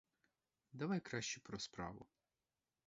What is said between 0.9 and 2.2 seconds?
краще про справу.